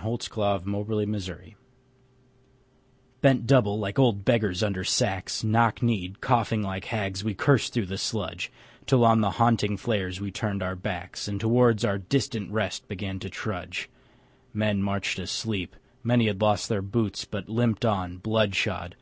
[0.00, 1.54] Dulce et Decorum est
[3.20, 7.88] Bent double, like old beggars under sacks, Knock kneed, coughing like hags, we cursed through
[7.96, 8.52] sludge,
[8.86, 13.18] Till on the haunting flares we turned our backs, And towards our distant rest began
[13.18, 13.90] to trudge.
[14.54, 15.74] Men marched asleep.
[16.04, 18.94] Many had lost their boots, But limped on, blood shod.